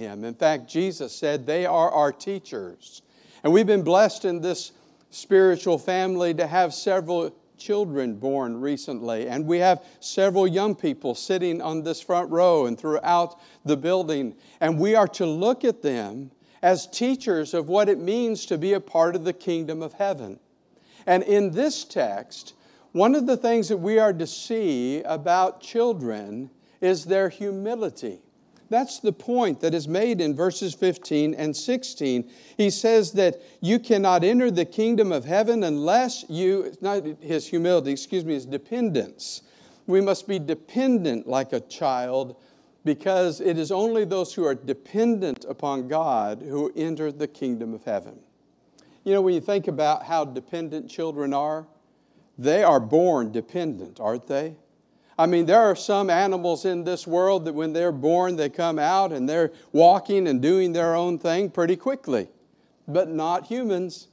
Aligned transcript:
Him. 0.00 0.24
In 0.24 0.34
fact, 0.34 0.68
Jesus 0.68 1.14
said 1.14 1.46
they 1.46 1.66
are 1.66 1.90
our 1.90 2.12
teachers. 2.12 3.02
And 3.44 3.52
we've 3.52 3.66
been 3.66 3.82
blessed 3.82 4.24
in 4.24 4.40
this 4.40 4.72
spiritual 5.10 5.78
family 5.78 6.34
to 6.34 6.46
have 6.46 6.72
several 6.74 7.34
children 7.58 8.14
born 8.14 8.60
recently, 8.60 9.28
and 9.28 9.46
we 9.46 9.58
have 9.58 9.84
several 10.00 10.46
young 10.46 10.74
people 10.74 11.14
sitting 11.14 11.60
on 11.60 11.82
this 11.82 12.00
front 12.00 12.30
row 12.30 12.64
and 12.66 12.78
throughout 12.78 13.38
the 13.64 13.76
building, 13.76 14.34
and 14.60 14.78
we 14.78 14.94
are 14.94 15.08
to 15.08 15.26
look 15.26 15.62
at 15.62 15.82
them 15.82 16.30
as 16.62 16.86
teachers 16.86 17.52
of 17.52 17.68
what 17.68 17.88
it 17.88 17.98
means 17.98 18.46
to 18.46 18.56
be 18.56 18.72
a 18.72 18.80
part 18.80 19.14
of 19.14 19.24
the 19.24 19.32
kingdom 19.32 19.82
of 19.82 19.92
heaven. 19.92 20.40
And 21.06 21.22
in 21.22 21.50
this 21.50 21.84
text, 21.84 22.54
one 22.92 23.14
of 23.14 23.26
the 23.26 23.36
things 23.36 23.68
that 23.68 23.76
we 23.76 23.98
are 23.98 24.12
to 24.12 24.26
see 24.26 25.02
about 25.02 25.60
children 25.60 26.50
is 26.80 27.04
their 27.04 27.28
humility. 27.28 28.20
That's 28.70 29.00
the 29.00 29.12
point 29.12 29.60
that 29.60 29.74
is 29.74 29.88
made 29.88 30.20
in 30.20 30.34
verses 30.34 30.74
15 30.74 31.34
and 31.34 31.54
16. 31.54 32.30
He 32.56 32.70
says 32.70 33.12
that 33.12 33.42
you 33.60 33.80
cannot 33.80 34.22
enter 34.22 34.48
the 34.48 34.64
kingdom 34.64 35.10
of 35.10 35.24
heaven 35.24 35.64
unless 35.64 36.24
you, 36.28 36.72
not 36.80 37.04
his 37.20 37.48
humility, 37.48 37.90
excuse 37.90 38.24
me, 38.24 38.34
his 38.34 38.46
dependence. 38.46 39.42
We 39.88 40.00
must 40.00 40.28
be 40.28 40.38
dependent 40.38 41.26
like 41.26 41.52
a 41.52 41.58
child 41.60 42.36
because 42.84 43.40
it 43.40 43.58
is 43.58 43.72
only 43.72 44.04
those 44.04 44.32
who 44.32 44.44
are 44.44 44.54
dependent 44.54 45.44
upon 45.48 45.88
God 45.88 46.40
who 46.40 46.72
enter 46.76 47.10
the 47.10 47.26
kingdom 47.26 47.74
of 47.74 47.82
heaven. 47.82 48.20
You 49.02 49.14
know, 49.14 49.20
when 49.20 49.34
you 49.34 49.40
think 49.40 49.66
about 49.66 50.04
how 50.04 50.24
dependent 50.24 50.88
children 50.88 51.34
are, 51.34 51.66
they 52.38 52.62
are 52.62 52.80
born 52.80 53.32
dependent, 53.32 53.98
aren't 53.98 54.28
they? 54.28 54.54
I 55.20 55.26
mean, 55.26 55.44
there 55.44 55.60
are 55.60 55.76
some 55.76 56.08
animals 56.08 56.64
in 56.64 56.84
this 56.84 57.06
world 57.06 57.44
that 57.44 57.52
when 57.52 57.74
they're 57.74 57.92
born, 57.92 58.36
they 58.36 58.48
come 58.48 58.78
out 58.78 59.12
and 59.12 59.28
they're 59.28 59.52
walking 59.70 60.26
and 60.26 60.40
doing 60.40 60.72
their 60.72 60.94
own 60.94 61.18
thing 61.18 61.50
pretty 61.50 61.76
quickly, 61.76 62.28
but 62.88 63.10
not 63.10 63.44
humans. 63.44 64.08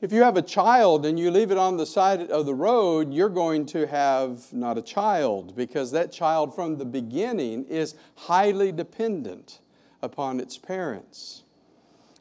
If 0.00 0.10
you 0.10 0.22
have 0.22 0.38
a 0.38 0.42
child 0.42 1.04
and 1.04 1.18
you 1.18 1.30
leave 1.30 1.50
it 1.50 1.58
on 1.58 1.76
the 1.76 1.84
side 1.84 2.30
of 2.30 2.46
the 2.46 2.54
road, 2.54 3.12
you're 3.12 3.28
going 3.28 3.66
to 3.66 3.86
have 3.86 4.50
not 4.54 4.78
a 4.78 4.82
child 4.82 5.54
because 5.54 5.90
that 5.90 6.10
child 6.10 6.54
from 6.54 6.78
the 6.78 6.86
beginning 6.86 7.66
is 7.66 7.94
highly 8.14 8.72
dependent 8.72 9.60
upon 10.00 10.40
its 10.40 10.56
parents. 10.56 11.42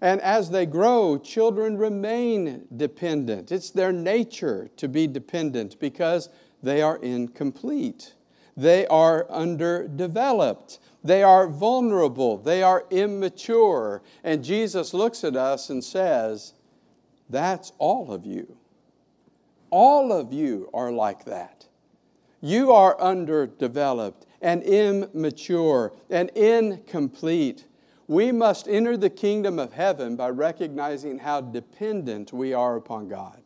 And 0.02 0.20
as 0.20 0.50
they 0.50 0.66
grow, 0.66 1.18
children 1.18 1.78
remain 1.78 2.66
dependent. 2.76 3.54
It's 3.54 3.70
their 3.70 3.94
nature 3.94 4.70
to 4.76 4.90
be 4.90 5.08
dependent 5.08 5.80
because 5.80 6.28
they 6.64 6.82
are 6.82 6.98
incomplete. 6.98 8.14
They 8.56 8.86
are 8.88 9.30
underdeveloped. 9.30 10.80
They 11.04 11.24
are 11.24 11.48
vulnerable. 11.48 12.38
They 12.38 12.62
are 12.62 12.86
immature. 12.92 14.02
And 14.24 14.44
Jesus 14.44 14.94
looks 14.94 15.24
at 15.24 15.36
us 15.36 15.70
and 15.70 15.84
says, 15.84 16.54
That's 17.30 17.72
all 17.78 18.12
of 18.14 18.26
you. 18.26 18.58
All 19.70 20.12
of 20.12 20.34
you 20.34 20.70
are 20.74 20.92
like 20.92 21.26
that. 21.26 21.66
You 22.42 22.72
are 22.72 23.00
underdeveloped 23.00 24.26
and 24.42 24.64
immature 24.64 25.94
and 26.10 26.30
incomplete. 26.32 27.66
We 28.08 28.32
must 28.32 28.68
enter 28.68 28.98
the 28.98 29.10
kingdom 29.10 29.58
of 29.60 29.74
heaven 29.74 30.16
by 30.16 30.30
recognizing 30.30 31.20
how 31.20 31.42
dependent 31.42 32.34
we 32.34 32.54
are 32.54 32.76
upon 32.76 33.08
God. 33.08 33.41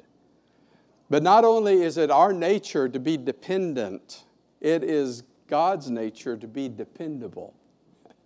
But 1.09 1.22
not 1.22 1.45
only 1.45 1.84
is 1.84 1.98
it 1.98 2.09
our 2.09 2.34
nature 2.34 2.89
to 2.89 3.00
be 3.00 3.17
dependent, 3.17 4.23
it 4.59 4.84
is 4.84 5.23
God's 5.47 5.89
nature 5.89 6.36
to 6.36 6.47
be 6.47 6.67
dependable. 6.67 7.53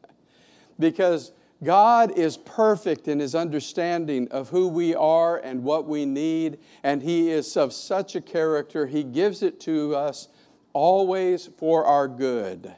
because 0.80 1.34
God 1.62 2.18
is 2.18 2.38
perfect 2.38 3.10
in 3.10 3.20
His 3.20 3.36
understanding 3.36 4.30
of 4.32 4.50
who 4.50 4.70
we 4.70 4.96
are 4.96 5.38
and 5.38 5.64
what 5.64 5.88
we 5.88 6.06
need, 6.06 6.60
and 6.84 7.02
He 7.02 7.30
is 7.30 7.58
of 7.58 7.74
such 7.74 8.16
a 8.16 8.22
character, 8.22 8.88
He 8.88 9.04
gives 9.04 9.44
it 9.44 9.60
to 9.62 9.96
us 9.96 10.30
always 10.72 11.48
for 11.58 11.86
our 11.86 12.08
good, 12.08 12.74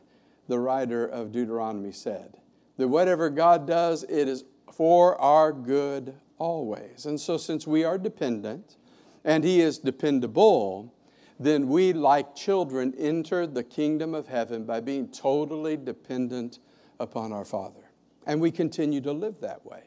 the 0.47 0.57
writer 0.57 1.05
of 1.05 1.31
Deuteronomy 1.31 1.91
said. 1.91 2.37
That 2.77 2.87
whatever 2.87 3.29
God 3.29 3.67
does, 3.67 4.03
it 4.03 4.27
is 4.27 4.45
for 4.71 5.19
our 5.21 5.53
good 5.53 6.15
always. 6.39 7.05
And 7.05 7.19
so, 7.19 7.37
since 7.37 7.67
we 7.67 7.83
are 7.83 7.99
dependent, 7.99 8.77
and 9.23 9.43
He 9.43 9.61
is 9.61 9.77
dependable, 9.77 10.93
then 11.39 11.67
we, 11.67 11.93
like 11.93 12.35
children, 12.35 12.93
enter 12.97 13.47
the 13.47 13.63
kingdom 13.63 14.13
of 14.13 14.27
heaven 14.27 14.63
by 14.63 14.79
being 14.79 15.07
totally 15.07 15.77
dependent 15.77 16.59
upon 16.99 17.33
our 17.33 17.45
Father. 17.45 17.89
And 18.27 18.39
we 18.39 18.51
continue 18.51 19.01
to 19.01 19.11
live 19.11 19.41
that 19.41 19.65
way. 19.65 19.83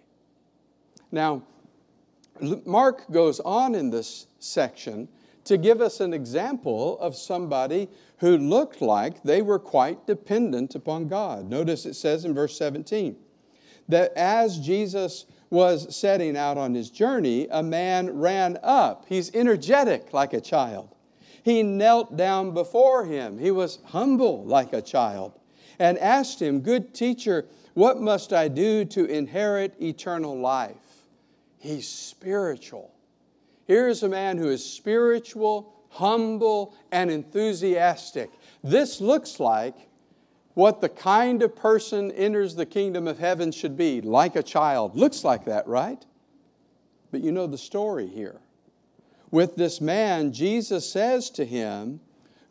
Now, 1.13 1.45
Mark 2.41 3.11
goes 3.13 3.39
on 3.41 3.77
in 3.77 3.91
this 3.91 4.27
section 4.41 5.09
to 5.45 5.57
give 5.57 5.81
us 5.81 6.01
an 6.01 6.13
example 6.13 6.99
of 6.99 7.15
somebody 7.15 7.89
who 8.19 8.37
looked 8.37 8.81
like 8.81 9.23
they 9.23 9.43
were 9.43 9.59
quite 9.59 10.07
dependent 10.07 10.75
upon 10.75 11.07
God. 11.07 11.49
Notice 11.49 11.87
it 11.87 11.95
says 11.95 12.25
in 12.25 12.35
verse 12.35 12.57
17 12.59 13.17
that 13.89 14.13
as 14.17 14.59
Jesus 14.59 15.27
was 15.55 15.95
setting 15.95 16.37
out 16.37 16.59
on 16.59 16.75
his 16.75 16.91
journey, 16.91 17.47
a 17.51 17.63
man 17.63 18.19
ran 18.19 18.59
up. 18.63 19.07
He's 19.09 19.33
energetic 19.35 20.13
like 20.13 20.33
a 20.33 20.41
child. 20.41 20.89
He 21.45 21.63
knelt 21.63 22.17
down 22.17 22.53
before 22.53 23.05
him. 23.05 23.39
He 23.39 23.53
was 23.53 23.79
humble 23.85 24.45
like 24.45 24.73
a 24.73 24.83
child 24.83 25.39
and 25.79 25.97
asked 25.99 26.43
him, 26.43 26.61
Good 26.61 26.93
teacher, 26.93 27.47
what 27.75 28.01
must 28.01 28.33
I 28.33 28.49
do 28.49 28.85
to 28.87 29.05
inherit 29.05 29.81
eternal 29.81 30.37
life? 30.37 30.75
He's 31.59 31.89
spiritual. 31.89 32.91
Here's 33.67 34.03
a 34.03 34.09
man 34.09 34.39
who 34.39 34.49
is 34.49 34.65
spiritual, 34.65 35.73
humble, 35.89 36.75
and 36.91 37.11
enthusiastic. 37.11 38.31
This 38.65 39.01
looks 39.01 39.39
like 39.39 39.77
what 40.55 40.81
the 40.81 40.89
kind 40.89 41.43
of 41.43 41.55
person 41.55 42.11
enters 42.13 42.55
the 42.55 42.67
kingdom 42.67 43.07
of 43.09 43.19
heaven 43.19 43.51
should 43.53 43.77
be, 43.77 44.01
like 44.01 44.37
a 44.37 44.43
child. 44.43 44.97
Looks 44.97 45.25
like 45.25 45.45
that, 45.45 45.67
right? 45.67 46.05
But 47.11 47.21
you 47.23 47.33
know 47.33 47.47
the 47.47 47.59
story 47.59 48.07
here. 48.07 48.41
With 49.31 49.57
this 49.57 49.81
man, 49.81 50.33
Jesus 50.33 50.91
says 50.91 51.29
to 51.31 51.45
him, 51.45 52.01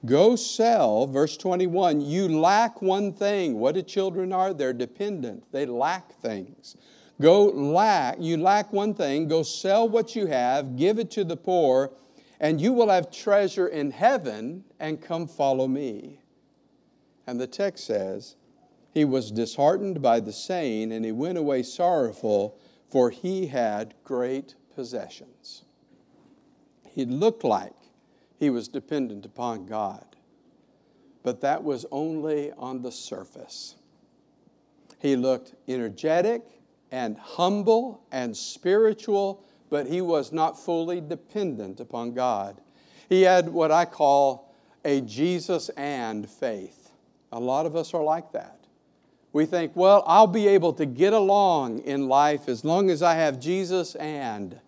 Go 0.05 0.35
sell, 0.35 1.07
verse 1.07 1.37
21, 1.37 2.01
you 2.01 2.27
lack 2.27 2.81
one 2.81 3.13
thing. 3.13 3.57
What 3.57 3.75
do 3.75 3.81
children 3.81 4.33
are? 4.33 4.53
They're 4.53 4.73
dependent, 4.73 5.49
they 5.53 5.65
lack 5.65 6.19
things. 6.19 6.75
Go 7.21 7.45
lack, 7.45 8.17
you 8.19 8.35
lack 8.35 8.73
one 8.73 8.93
thing, 8.93 9.29
go 9.29 9.43
sell 9.43 9.87
what 9.87 10.13
you 10.13 10.25
have, 10.25 10.75
give 10.75 10.99
it 10.99 11.09
to 11.11 11.23
the 11.23 11.37
poor, 11.37 11.91
and 12.41 12.59
you 12.59 12.73
will 12.73 12.89
have 12.89 13.11
treasure 13.11 13.67
in 13.67 13.91
heaven, 13.91 14.65
and 14.79 15.01
come 15.01 15.25
follow 15.25 15.69
me. 15.69 16.19
And 17.25 17.39
the 17.39 17.47
text 17.47 17.85
says, 17.85 18.35
He 18.93 19.05
was 19.05 19.31
disheartened 19.31 20.01
by 20.01 20.19
the 20.19 20.33
saying, 20.33 20.91
and 20.91 21.05
he 21.05 21.11
went 21.11 21.37
away 21.37 21.63
sorrowful, 21.63 22.57
for 22.89 23.09
he 23.09 23.47
had 23.47 23.93
great 24.03 24.55
possessions. 24.75 25.63
He 26.89 27.05
looked 27.05 27.43
like 27.43 27.73
he 28.37 28.49
was 28.49 28.67
dependent 28.67 29.25
upon 29.25 29.65
God, 29.65 30.05
but 31.23 31.41
that 31.41 31.63
was 31.63 31.85
only 31.91 32.51
on 32.53 32.81
the 32.81 32.91
surface. 32.91 33.75
He 34.99 35.15
looked 35.15 35.55
energetic 35.67 36.43
and 36.91 37.17
humble 37.17 38.03
and 38.11 38.35
spiritual, 38.37 39.43
but 39.69 39.87
he 39.87 40.01
was 40.01 40.31
not 40.31 40.59
fully 40.59 41.01
dependent 41.01 41.79
upon 41.79 42.13
God. 42.13 42.61
He 43.09 43.23
had 43.23 43.49
what 43.49 43.71
I 43.71 43.85
call 43.85 44.53
a 44.85 45.01
Jesus 45.01 45.69
and 45.69 46.29
faith. 46.29 46.82
A 47.33 47.39
lot 47.39 47.65
of 47.65 47.75
us 47.75 47.93
are 47.93 48.03
like 48.03 48.31
that. 48.33 48.59
We 49.33 49.47
think, 49.47 49.75
well, 49.75 50.03
I'll 50.05 50.27
be 50.27 50.47
able 50.47 50.73
to 50.73 50.85
get 50.85 51.13
along 51.13 51.79
in 51.79 52.07
life 52.07 52.47
as 52.47 52.63
long 52.63 52.91
as 52.91 53.01
I 53.01 53.15
have 53.15 53.39
Jesus 53.39 53.95
and. 53.95 54.59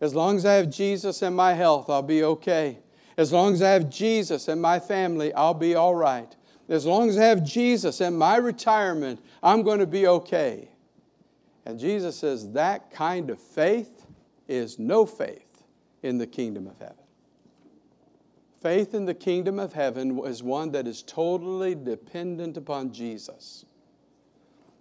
As 0.00 0.14
long 0.14 0.36
as 0.36 0.46
I 0.46 0.54
have 0.54 0.70
Jesus 0.70 1.20
and 1.20 1.36
my 1.36 1.52
health, 1.52 1.90
I'll 1.90 2.02
be 2.02 2.24
okay. 2.24 2.78
As 3.18 3.32
long 3.32 3.52
as 3.52 3.60
I 3.60 3.70
have 3.70 3.90
Jesus 3.90 4.48
and 4.48 4.60
my 4.60 4.78
family, 4.78 5.32
I'll 5.34 5.54
be 5.54 5.74
all 5.74 5.94
right. 5.94 6.34
As 6.68 6.86
long 6.86 7.10
as 7.10 7.18
I 7.18 7.24
have 7.24 7.44
Jesus 7.44 8.00
and 8.00 8.18
my 8.18 8.36
retirement, 8.36 9.22
I'm 9.42 9.62
going 9.62 9.78
to 9.78 9.86
be 9.86 10.06
okay. 10.06 10.70
And 11.66 11.78
Jesus 11.78 12.16
says 12.16 12.52
that 12.52 12.90
kind 12.90 13.28
of 13.28 13.38
faith 13.38 14.06
is 14.48 14.78
no 14.78 15.04
faith 15.04 15.62
in 16.02 16.16
the 16.16 16.26
kingdom 16.26 16.66
of 16.66 16.78
heaven. 16.78 17.05
Faith 18.60 18.94
in 18.94 19.04
the 19.04 19.14
kingdom 19.14 19.58
of 19.58 19.74
heaven 19.74 20.18
is 20.24 20.42
one 20.42 20.72
that 20.72 20.86
is 20.86 21.02
totally 21.02 21.74
dependent 21.74 22.56
upon 22.56 22.92
Jesus. 22.92 23.64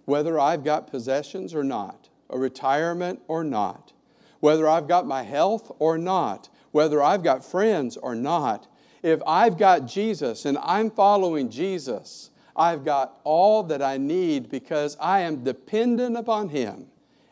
Whether 0.05 0.39
I've 0.39 0.63
got 0.63 0.87
possessions 0.87 1.53
or 1.53 1.63
not, 1.63 2.09
a 2.29 2.39
retirement 2.39 3.21
or 3.27 3.43
not, 3.43 3.91
whether 4.39 4.67
I've 4.67 4.87
got 4.87 5.05
my 5.05 5.23
health 5.23 5.71
or 5.79 5.97
not, 5.97 6.49
whether 6.71 7.01
I've 7.01 7.23
got 7.23 7.43
friends 7.43 7.97
or 7.97 8.15
not, 8.15 8.67
if 9.03 9.21
I've 9.27 9.57
got 9.57 9.85
Jesus 9.85 10.45
and 10.45 10.57
I'm 10.59 10.89
following 10.89 11.49
Jesus, 11.49 12.31
I've 12.55 12.85
got 12.85 13.19
all 13.23 13.63
that 13.63 13.81
I 13.81 13.97
need 13.97 14.49
because 14.49 14.95
I 14.99 15.21
am 15.21 15.43
dependent 15.43 16.15
upon 16.15 16.49
Him, 16.49 16.87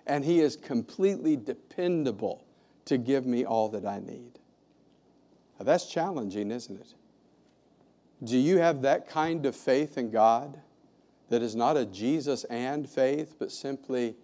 and 0.06 0.26
He 0.26 0.42
is 0.42 0.56
completely 0.56 1.38
dependable 1.38 2.46
to 2.86 2.98
give 2.98 3.26
me 3.26 3.46
all 3.46 3.70
that 3.70 3.86
I 3.86 4.00
need. 4.00 4.33
Now, 5.64 5.72
that's 5.72 5.86
challenging, 5.86 6.52
isn't 6.52 6.76
it? 6.76 6.94
Do 8.22 8.38
you 8.38 8.58
have 8.58 8.82
that 8.82 9.08
kind 9.08 9.46
of 9.46 9.56
faith 9.56 9.98
in 9.98 10.12
God 10.12 10.60
that 11.30 11.42
is 11.42 11.56
not 11.56 11.78
a 11.78 11.86
Jesus 11.86 12.44
and 12.46 12.90
faith, 12.90 13.36
but 13.40 13.50
simply, 13.50 14.18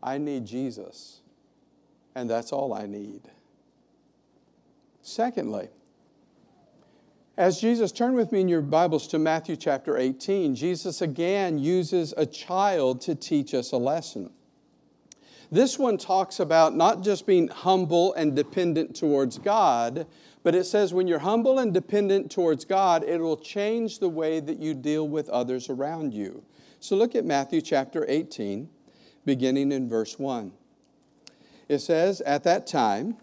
I 0.00 0.18
need 0.18 0.46
Jesus, 0.46 1.22
and 2.14 2.30
that's 2.30 2.52
all 2.52 2.72
I 2.72 2.86
need? 2.86 3.22
Secondly, 5.02 5.70
as 7.36 7.60
Jesus, 7.60 7.90
turn 7.90 8.14
with 8.14 8.30
me 8.30 8.42
in 8.42 8.48
your 8.48 8.62
Bibles 8.62 9.08
to 9.08 9.18
Matthew 9.18 9.56
chapter 9.56 9.98
18, 9.98 10.54
Jesus 10.54 11.02
again 11.02 11.58
uses 11.58 12.14
a 12.16 12.26
child 12.26 13.00
to 13.00 13.16
teach 13.16 13.54
us 13.54 13.72
a 13.72 13.76
lesson. 13.76 14.30
This 15.50 15.78
one 15.78 15.96
talks 15.96 16.40
about 16.40 16.76
not 16.76 17.02
just 17.02 17.26
being 17.26 17.48
humble 17.48 18.14
and 18.14 18.34
dependent 18.34 18.96
towards 18.96 19.38
God, 19.38 20.06
but 20.46 20.54
it 20.54 20.62
says 20.62 20.94
when 20.94 21.08
you're 21.08 21.18
humble 21.18 21.58
and 21.58 21.74
dependent 21.74 22.30
towards 22.30 22.64
God, 22.64 23.02
it 23.02 23.18
will 23.18 23.36
change 23.36 23.98
the 23.98 24.08
way 24.08 24.38
that 24.38 24.60
you 24.60 24.74
deal 24.74 25.08
with 25.08 25.28
others 25.28 25.68
around 25.68 26.14
you. 26.14 26.40
So 26.78 26.94
look 26.94 27.16
at 27.16 27.24
Matthew 27.24 27.60
chapter 27.60 28.06
18, 28.06 28.68
beginning 29.24 29.72
in 29.72 29.88
verse 29.88 30.20
1. 30.20 30.52
It 31.68 31.80
says, 31.80 32.20
At 32.20 32.44
that 32.44 32.64
time, 32.68 33.16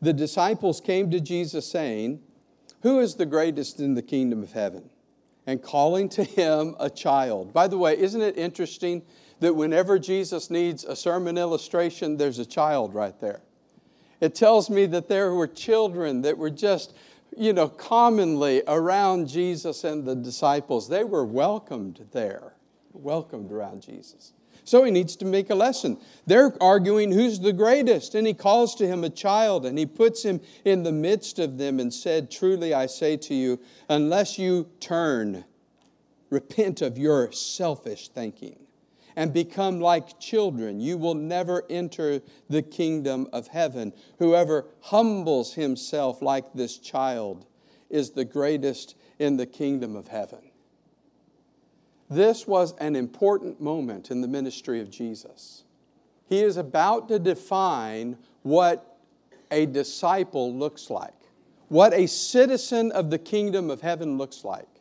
the 0.00 0.12
disciples 0.12 0.80
came 0.80 1.08
to 1.12 1.20
Jesus 1.20 1.70
saying, 1.70 2.20
Who 2.80 2.98
is 2.98 3.14
the 3.14 3.24
greatest 3.24 3.78
in 3.78 3.94
the 3.94 4.02
kingdom 4.02 4.42
of 4.42 4.50
heaven? 4.50 4.90
And 5.46 5.62
calling 5.62 6.08
to 6.08 6.24
him 6.24 6.74
a 6.80 6.90
child. 6.90 7.52
By 7.52 7.68
the 7.68 7.78
way, 7.78 7.96
isn't 7.96 8.22
it 8.22 8.36
interesting 8.36 9.02
that 9.38 9.54
whenever 9.54 10.00
Jesus 10.00 10.50
needs 10.50 10.82
a 10.82 10.96
sermon 10.96 11.38
illustration, 11.38 12.16
there's 12.16 12.40
a 12.40 12.44
child 12.44 12.92
right 12.92 13.20
there? 13.20 13.40
It 14.22 14.36
tells 14.36 14.70
me 14.70 14.86
that 14.86 15.08
there 15.08 15.34
were 15.34 15.48
children 15.48 16.22
that 16.22 16.38
were 16.38 16.48
just, 16.48 16.94
you 17.36 17.52
know, 17.52 17.68
commonly 17.68 18.62
around 18.68 19.26
Jesus 19.26 19.82
and 19.82 20.04
the 20.04 20.14
disciples. 20.14 20.88
They 20.88 21.02
were 21.02 21.24
welcomed 21.24 22.06
there, 22.12 22.54
welcomed 22.92 23.50
around 23.50 23.82
Jesus. 23.82 24.32
So 24.62 24.84
he 24.84 24.92
needs 24.92 25.16
to 25.16 25.24
make 25.24 25.50
a 25.50 25.56
lesson. 25.56 25.98
They're 26.24 26.56
arguing 26.62 27.10
who's 27.10 27.40
the 27.40 27.52
greatest, 27.52 28.14
and 28.14 28.24
he 28.24 28.32
calls 28.32 28.76
to 28.76 28.86
him 28.86 29.02
a 29.02 29.10
child, 29.10 29.66
and 29.66 29.76
he 29.76 29.86
puts 29.86 30.22
him 30.22 30.40
in 30.64 30.84
the 30.84 30.92
midst 30.92 31.40
of 31.40 31.58
them 31.58 31.80
and 31.80 31.92
said, 31.92 32.30
Truly 32.30 32.72
I 32.72 32.86
say 32.86 33.16
to 33.16 33.34
you, 33.34 33.58
unless 33.88 34.38
you 34.38 34.68
turn, 34.78 35.44
repent 36.30 36.80
of 36.80 36.96
your 36.96 37.32
selfish 37.32 38.06
thinking, 38.06 38.61
and 39.16 39.32
become 39.32 39.80
like 39.80 40.18
children, 40.18 40.80
you 40.80 40.96
will 40.96 41.14
never 41.14 41.64
enter 41.68 42.20
the 42.48 42.62
kingdom 42.62 43.28
of 43.32 43.48
heaven. 43.48 43.92
Whoever 44.18 44.66
humbles 44.80 45.54
himself 45.54 46.22
like 46.22 46.52
this 46.54 46.78
child 46.78 47.46
is 47.90 48.10
the 48.10 48.24
greatest 48.24 48.96
in 49.18 49.36
the 49.36 49.46
kingdom 49.46 49.96
of 49.96 50.08
heaven. 50.08 50.40
This 52.08 52.46
was 52.46 52.74
an 52.78 52.96
important 52.96 53.60
moment 53.60 54.10
in 54.10 54.20
the 54.20 54.28
ministry 54.28 54.80
of 54.80 54.90
Jesus. 54.90 55.64
He 56.26 56.40
is 56.40 56.56
about 56.56 57.08
to 57.08 57.18
define 57.18 58.18
what 58.42 58.98
a 59.50 59.66
disciple 59.66 60.54
looks 60.54 60.90
like, 60.90 61.14
what 61.68 61.92
a 61.92 62.06
citizen 62.06 62.92
of 62.92 63.10
the 63.10 63.18
kingdom 63.18 63.70
of 63.70 63.80
heaven 63.80 64.18
looks 64.18 64.44
like. 64.44 64.71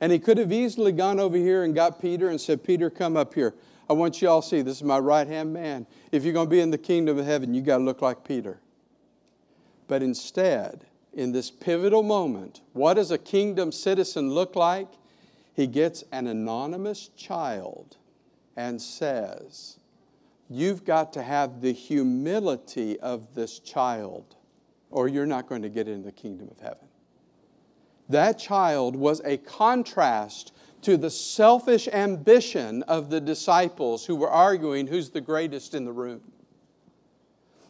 And 0.00 0.12
he 0.12 0.18
could 0.18 0.38
have 0.38 0.52
easily 0.52 0.92
gone 0.92 1.18
over 1.18 1.36
here 1.36 1.64
and 1.64 1.74
got 1.74 2.00
Peter 2.00 2.28
and 2.28 2.40
said, 2.40 2.62
Peter, 2.62 2.90
come 2.90 3.16
up 3.16 3.34
here. 3.34 3.54
I 3.88 3.92
want 3.92 4.20
you 4.20 4.28
all 4.28 4.42
to 4.42 4.48
see 4.48 4.62
this 4.62 4.76
is 4.78 4.82
my 4.82 4.98
right 4.98 5.26
hand 5.26 5.52
man. 5.52 5.86
If 6.12 6.24
you're 6.24 6.34
going 6.34 6.48
to 6.48 6.50
be 6.50 6.60
in 6.60 6.70
the 6.70 6.78
kingdom 6.78 7.18
of 7.18 7.24
heaven, 7.24 7.54
you 7.54 7.62
got 7.62 7.78
to 7.78 7.84
look 7.84 8.02
like 8.02 8.24
Peter. 8.24 8.60
But 9.88 10.02
instead, 10.02 10.86
in 11.12 11.32
this 11.32 11.50
pivotal 11.50 12.02
moment, 12.02 12.60
what 12.72 12.94
does 12.94 13.10
a 13.10 13.18
kingdom 13.18 13.72
citizen 13.72 14.30
look 14.30 14.56
like? 14.56 14.88
he 15.56 15.66
gets 15.66 16.04
an 16.12 16.26
anonymous 16.26 17.08
child 17.16 17.96
and 18.56 18.80
says, 18.80 19.78
You've 20.50 20.84
got 20.84 21.14
to 21.14 21.22
have 21.22 21.62
the 21.62 21.72
humility 21.72 23.00
of 23.00 23.34
this 23.34 23.58
child, 23.58 24.36
or 24.90 25.08
you're 25.08 25.26
not 25.26 25.48
going 25.48 25.62
to 25.62 25.70
get 25.70 25.88
into 25.88 26.04
the 26.04 26.12
kingdom 26.12 26.48
of 26.50 26.60
heaven. 26.60 26.85
That 28.08 28.38
child 28.38 28.94
was 28.96 29.20
a 29.24 29.36
contrast 29.38 30.52
to 30.82 30.96
the 30.96 31.10
selfish 31.10 31.88
ambition 31.88 32.82
of 32.84 33.10
the 33.10 33.20
disciples 33.20 34.06
who 34.06 34.14
were 34.14 34.30
arguing 34.30 34.86
who's 34.86 35.10
the 35.10 35.20
greatest 35.20 35.74
in 35.74 35.84
the 35.84 35.92
room. 35.92 36.20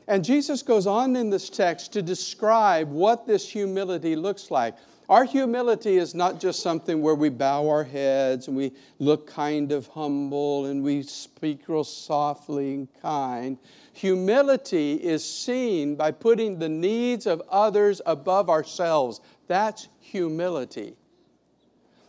And 0.09 0.25
Jesus 0.25 0.63
goes 0.63 0.87
on 0.87 1.17
in 1.17 1.31
this 1.31 1.51
text 1.51 1.93
to 1.95 2.03
describe 2.03 2.91
what 2.91 3.27
this 3.27 3.49
humility 3.49 4.15
looks 4.15 4.51
like. 4.51 4.75
Our 5.09 5.25
humility 5.25 5.99
is 5.99 6.15
not 6.17 6.41
just 6.41 6.61
something 6.61 7.01
where 7.01 7.15
we 7.15 7.29
bow 7.29 7.69
our 7.69 7.85
heads 7.85 8.49
and 8.49 8.57
we 8.57 8.73
look 8.99 9.29
kind 9.29 9.71
of 9.71 9.87
humble 9.87 10.67
and 10.67 10.83
we 10.83 11.03
speak 11.03 11.69
real 11.69 11.85
softly 11.85 12.75
and 12.75 12.89
kind. 13.01 13.57
Humility 13.93 14.95
is 14.95 15.25
seen 15.25 15.95
by 15.95 16.11
putting 16.11 16.59
the 16.59 16.69
needs 16.69 17.27
of 17.27 17.41
others 17.49 18.01
above 18.05 18.51
ourselves. 18.51 19.21
That's 19.47 19.89
humility. 20.01 20.97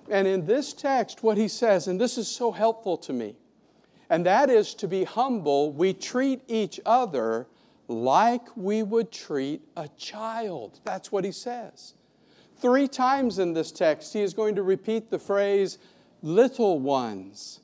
And 0.09 0.27
in 0.27 0.47
this 0.47 0.73
text, 0.73 1.21
what 1.21 1.37
he 1.37 1.47
says, 1.47 1.87
and 1.87 2.01
this 2.01 2.17
is 2.17 2.27
so 2.27 2.51
helpful 2.51 2.97
to 2.97 3.13
me, 3.13 3.35
and 4.09 4.25
that 4.25 4.49
is 4.49 4.73
to 4.75 4.87
be 4.87 5.03
humble, 5.03 5.71
we 5.71 5.93
treat 5.93 6.41
each 6.47 6.79
other 6.85 7.45
like 7.87 8.41
we 8.55 8.83
would 8.83 9.11
treat 9.11 9.61
a 9.75 9.87
child. 9.97 10.79
That's 10.83 11.11
what 11.11 11.25
he 11.25 11.31
says. 11.31 11.93
Three 12.59 12.87
times 12.87 13.39
in 13.39 13.53
this 13.53 13.71
text, 13.71 14.13
he 14.13 14.21
is 14.21 14.33
going 14.33 14.55
to 14.55 14.63
repeat 14.63 15.09
the 15.09 15.19
phrase, 15.19 15.77
little 16.21 16.79
ones. 16.79 17.59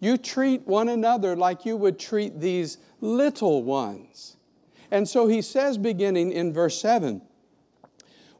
You 0.00 0.16
treat 0.16 0.66
one 0.66 0.88
another 0.88 1.36
like 1.36 1.64
you 1.64 1.76
would 1.76 1.98
treat 1.98 2.40
these 2.40 2.78
little 3.00 3.62
ones. 3.62 4.36
And 4.90 5.08
so 5.08 5.28
he 5.28 5.42
says, 5.42 5.78
beginning 5.78 6.32
in 6.32 6.52
verse 6.52 6.80
7 6.80 7.22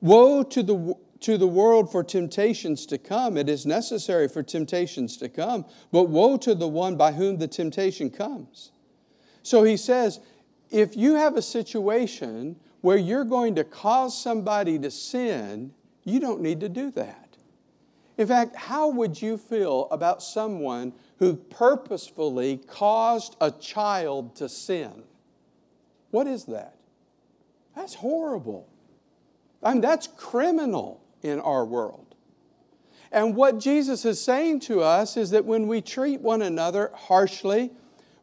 Woe 0.01 0.43
to 0.43 0.63
the, 0.65 0.95
to 1.21 1.39
the 1.39 1.47
world 1.47 1.93
for 1.93 2.03
temptations 2.03 2.85
to 2.87 2.99
come. 2.99 3.37
It 3.37 3.49
is 3.49 3.65
necessary 3.65 4.27
for 4.27 4.43
temptations 4.43 5.17
to 5.19 5.29
come, 5.29 5.65
but 5.93 6.09
woe 6.09 6.37
to 6.39 6.57
the 6.57 6.67
one 6.67 6.97
by 6.97 7.13
whom 7.13 7.39
the 7.39 7.47
temptation 7.47 8.11
comes. 8.11 8.73
So 9.45 9.63
he 9.63 9.77
says, 9.77 10.19
if 10.71 10.97
you 10.97 11.15
have 11.15 11.37
a 11.37 11.43
situation 11.43 12.57
where 12.81 12.97
you're 12.97 13.25
going 13.25 13.55
to 13.55 13.63
cause 13.63 14.21
somebody 14.21 14.79
to 14.81 14.91
sin, 14.91 15.73
you 16.05 16.21
don't 16.21 16.41
need 16.41 16.61
to 16.61 16.69
do 16.69 16.91
that. 16.93 17.37
In 18.19 18.27
fact, 18.27 18.55
how 18.57 18.89
would 18.89 19.21
you 19.21 19.39
feel 19.39 19.89
about 19.91 20.23
someone 20.23 20.93
who 21.19 21.35
purposefully 21.35 22.61
caused 22.67 23.37
a 23.41 23.51
child 23.51 24.37
to 24.37 24.49
sin? 24.49 25.05
What 26.11 26.27
is 26.27 26.45
that? 26.45 26.77
That's 27.75 27.95
horrible. 27.95 28.69
I 29.63 29.73
mean, 29.73 29.81
that's 29.81 30.09
criminal 30.09 31.03
in 31.23 31.41
our 31.41 31.65
world. 31.65 32.15
And 33.11 33.35
what 33.35 33.59
Jesus 33.59 34.05
is 34.05 34.21
saying 34.21 34.61
to 34.61 34.83
us 34.83 35.17
is 35.17 35.31
that 35.31 35.45
when 35.45 35.67
we 35.67 35.81
treat 35.81 36.21
one 36.21 36.43
another 36.43 36.91
harshly, 36.95 37.71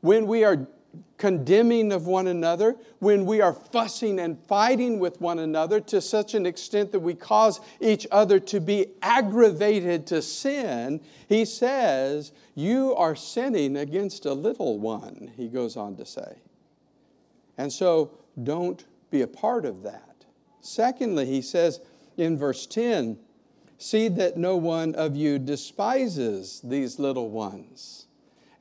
when 0.01 0.27
we 0.27 0.43
are 0.43 0.67
condemning 1.17 1.91
of 1.91 2.07
one 2.07 2.27
another, 2.27 2.75
when 2.99 3.25
we 3.25 3.41
are 3.41 3.53
fussing 3.53 4.19
and 4.19 4.39
fighting 4.47 4.99
with 4.99 5.19
one 5.19 5.39
another 5.39 5.79
to 5.81 6.01
such 6.01 6.33
an 6.33 6.45
extent 6.45 6.91
that 6.91 6.99
we 6.99 7.13
cause 7.13 7.59
each 7.79 8.07
other 8.11 8.39
to 8.39 8.59
be 8.59 8.87
aggravated 9.01 10.07
to 10.07 10.21
sin, 10.21 11.01
he 11.27 11.45
says, 11.45 12.31
You 12.55 12.95
are 12.95 13.15
sinning 13.15 13.77
against 13.77 14.25
a 14.25 14.33
little 14.33 14.79
one, 14.79 15.31
he 15.35 15.47
goes 15.47 15.75
on 15.75 15.95
to 15.97 16.05
say. 16.05 16.39
And 17.57 17.71
so 17.71 18.11
don't 18.41 18.85
be 19.11 19.21
a 19.21 19.27
part 19.27 19.65
of 19.65 19.83
that. 19.83 20.25
Secondly, 20.61 21.25
he 21.25 21.41
says 21.41 21.81
in 22.17 22.37
verse 22.37 22.65
10, 22.65 23.17
See 23.77 24.09
that 24.09 24.37
no 24.37 24.57
one 24.57 24.93
of 24.95 25.15
you 25.15 25.39
despises 25.39 26.59
these 26.63 26.99
little 26.99 27.29
ones. 27.29 28.07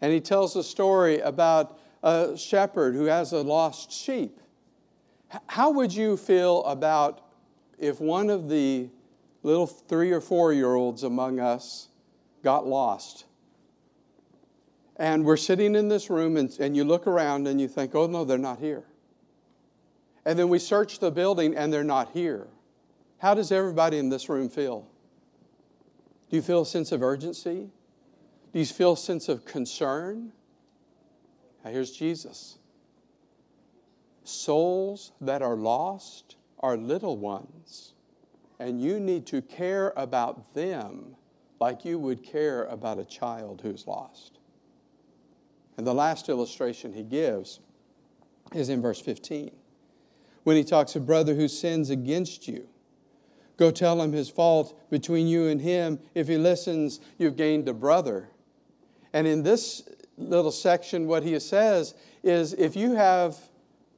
And 0.01 0.13
he 0.13 0.21
tells 0.21 0.55
a 0.55 0.63
story 0.63 1.19
about 1.19 1.79
a 2.09 2.37
shepherd 2.37 2.95
who 2.95 3.05
has 3.05 3.33
a 3.33 3.43
lost 3.43 3.93
sheep. 3.93 4.41
How 5.47 5.71
would 5.71 5.93
you 5.93 6.17
feel 6.17 6.65
about 6.65 7.21
if 7.79 8.01
one 8.01 8.31
of 8.31 8.49
the 8.49 8.89
little 9.43 9.67
three 9.67 10.11
or 10.11 10.21
four 10.21 10.53
year 10.53 10.75
olds 10.75 11.03
among 11.03 11.39
us 11.39 11.89
got 12.43 12.67
lost? 12.67 13.27
And 14.97 15.25
we're 15.25 15.37
sitting 15.37 15.77
in 15.77 15.89
this 15.89 16.11
room, 16.11 16.37
and, 16.37 16.51
and 16.59 16.77
you 16.77 16.83
look 16.83 17.07
around 17.07 17.47
and 17.47 17.61
you 17.61 17.69
think, 17.69 17.95
oh 17.95 18.07
no, 18.07 18.25
they're 18.25 18.39
not 18.39 18.59
here. 18.59 18.85
And 20.25 20.39
then 20.39 20.49
we 20.49 20.59
search 20.59 20.99
the 20.99 21.11
building 21.11 21.55
and 21.55 21.73
they're 21.73 21.85
not 21.85 22.11
here. 22.13 22.49
How 23.19 23.35
does 23.35 23.53
everybody 23.53 23.99
in 23.99 24.09
this 24.09 24.29
room 24.29 24.49
feel? 24.49 24.87
Do 26.31 26.37
you 26.37 26.43
feel 26.43 26.63
a 26.63 26.67
sense 26.67 26.91
of 26.91 27.03
urgency? 27.03 27.69
Do 28.53 28.59
you 28.59 28.67
feel 28.67 28.93
a 28.93 28.97
sense 28.97 29.29
of 29.29 29.45
concern? 29.45 30.33
Now, 31.65 31.71
here's 31.71 31.91
Jesus. 31.91 32.59
Souls 34.25 35.13
that 35.21 35.43
are 35.43 35.57
lost 35.57 36.37
are 36.61 36.77
little 36.77 37.17
ones, 37.17 37.95
and 38.59 38.81
you 38.81 39.01
need 39.01 39.27
to 39.27 39.43
care 39.43 39.93
about 39.97 40.55
them 40.55 41.17
like 41.61 41.85
you 41.85 41.99
would 41.99 42.23
care 42.23 42.65
about 42.65 42.99
a 42.99 43.05
child 43.05 43.61
who's 43.63 43.87
lost. 43.87 44.39
And 45.77 45.87
the 45.87 45.95
last 45.95 46.29
illustration 46.29 46.93
he 46.93 47.03
gives 47.03 47.61
is 48.53 48.69
in 48.69 48.83
verse 48.83 49.01
15 49.01 49.51
when 50.45 50.57
he 50.57 50.65
talks 50.65 50.97
a 50.97 51.01
brother 51.01 51.35
who 51.35 51.47
sins 51.47 51.91
against 51.91 52.49
you. 52.49 52.67
Go 53.59 53.71
tell 53.71 54.01
him 54.01 54.13
his 54.13 54.31
fault 54.31 54.81
between 54.89 55.27
you 55.27 55.49
and 55.49 55.61
him. 55.61 55.99
If 56.15 56.29
he 56.29 56.39
listens, 56.39 57.01
you've 57.19 57.37
gained 57.37 57.69
a 57.69 57.75
brother. 57.75 58.31
And 59.13 59.27
in 59.27 59.43
this 59.43 59.83
little 60.19 60.51
section, 60.51 61.07
what 61.07 61.23
he 61.23 61.39
says 61.39 61.95
is 62.23 62.53
if 62.55 62.77
you 62.77 62.95
have 62.95 63.37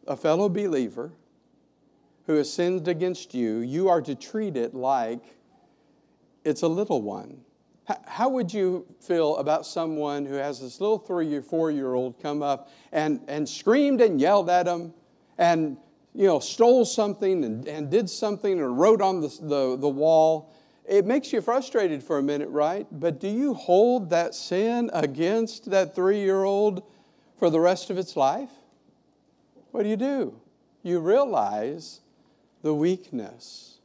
a 0.06 0.16
fellow 0.16 0.48
believer 0.48 1.12
who 2.26 2.36
has 2.36 2.52
sinned 2.52 2.88
against 2.88 3.34
you, 3.34 3.58
you 3.58 3.88
are 3.88 4.02
to 4.02 4.14
treat 4.14 4.56
it 4.56 4.74
like 4.74 5.22
it's 6.44 6.62
a 6.62 6.68
little 6.68 7.02
one. 7.02 7.40
How 8.06 8.28
would 8.28 8.52
you 8.52 8.86
feel 9.00 9.36
about 9.38 9.66
someone 9.66 10.24
who 10.24 10.34
has 10.34 10.60
this 10.60 10.80
little 10.80 10.98
three 10.98 11.34
or 11.34 11.42
four 11.42 11.70
year 11.70 11.94
old 11.94 12.20
come 12.20 12.42
up 12.42 12.70
and, 12.92 13.20
and 13.26 13.48
screamed 13.48 14.00
and 14.00 14.20
yelled 14.20 14.48
at 14.48 14.66
them 14.66 14.94
and 15.38 15.76
you 16.14 16.26
know, 16.26 16.40
stole 16.40 16.84
something 16.84 17.44
and, 17.44 17.68
and 17.68 17.90
did 17.90 18.10
something 18.10 18.60
or 18.60 18.72
wrote 18.72 19.00
on 19.00 19.20
the, 19.20 19.28
the, 19.42 19.76
the 19.76 19.88
wall? 19.88 20.52
It 20.90 21.06
makes 21.06 21.32
you 21.32 21.40
frustrated 21.40 22.02
for 22.02 22.18
a 22.18 22.22
minute, 22.22 22.48
right? 22.48 22.84
But 22.90 23.20
do 23.20 23.28
you 23.28 23.54
hold 23.54 24.10
that 24.10 24.34
sin 24.34 24.90
against 24.92 25.70
that 25.70 25.94
three 25.94 26.18
year 26.18 26.42
old 26.42 26.82
for 27.38 27.48
the 27.48 27.60
rest 27.60 27.90
of 27.90 27.96
its 27.96 28.16
life? 28.16 28.50
What 29.70 29.84
do 29.84 29.88
you 29.88 29.96
do? 29.96 30.40
You 30.82 30.98
realize 30.98 32.00
the 32.62 32.74
weakness 32.74 33.78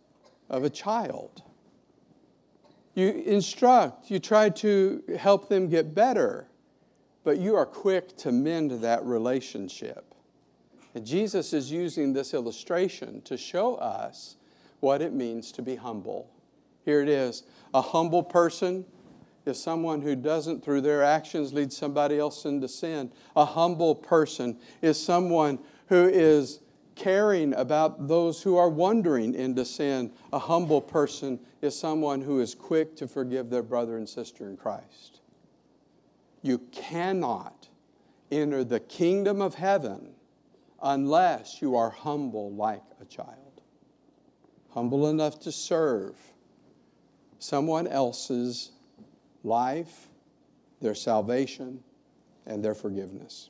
of 0.49 0.63
a 0.63 0.69
child. 0.69 1.43
You 2.95 3.09
instruct, 3.09 4.09
you 4.09 4.17
try 4.17 4.49
to 4.49 5.03
help 5.19 5.47
them 5.47 5.69
get 5.69 5.93
better, 5.93 6.47
but 7.23 7.37
you 7.37 7.55
are 7.55 7.67
quick 7.67 8.17
to 8.17 8.31
mend 8.31 8.71
that 8.81 9.05
relationship. 9.05 10.15
And 10.95 11.05
Jesus 11.05 11.53
is 11.53 11.71
using 11.71 12.13
this 12.13 12.33
illustration 12.33 13.21
to 13.25 13.37
show 13.37 13.75
us 13.75 14.37
what 14.79 15.03
it 15.03 15.13
means 15.13 15.51
to 15.51 15.61
be 15.61 15.75
humble. 15.75 16.31
Here 16.85 17.01
it 17.01 17.09
is 17.09 17.43
a 17.73 17.81
humble 17.81 18.23
person 18.23 18.85
is 19.45 19.61
someone 19.61 20.01
who 20.01 20.15
doesn't, 20.15 20.63
through 20.63 20.81
their 20.81 21.03
actions, 21.03 21.53
lead 21.53 21.71
somebody 21.71 22.17
else 22.17 22.45
into 22.45 22.67
sin. 22.67 23.11
A 23.35 23.45
humble 23.45 23.93
person 23.93 24.57
is 24.81 25.01
someone 25.01 25.59
who 25.87 26.07
is 26.07 26.61
caring 26.95 27.53
about 27.53 28.07
those 28.07 28.41
who 28.41 28.55
are 28.55 28.69
wandering 28.69 29.35
into 29.35 29.65
sin. 29.65 30.11
A 30.31 30.39
humble 30.39 30.81
person 30.81 31.39
is 31.61 31.77
someone 31.77 32.21
who 32.21 32.39
is 32.39 32.55
quick 32.55 32.95
to 32.95 33.07
forgive 33.07 33.49
their 33.49 33.61
brother 33.61 33.97
and 33.97 34.07
sister 34.07 34.49
in 34.49 34.57
Christ. 34.57 35.19
You 36.41 36.59
cannot 36.71 37.67
enter 38.31 38.63
the 38.63 38.79
kingdom 38.79 39.41
of 39.41 39.55
heaven 39.55 40.13
unless 40.81 41.61
you 41.61 41.75
are 41.75 41.89
humble 41.89 42.51
like 42.53 42.83
a 43.01 43.05
child, 43.05 43.61
humble 44.71 45.09
enough 45.09 45.39
to 45.41 45.51
serve 45.51 46.15
someone 47.39 47.87
else's 47.87 48.71
life, 49.43 50.07
their 50.81 50.95
salvation, 50.95 51.83
and 52.45 52.63
their 52.63 52.75
forgiveness. 52.75 53.49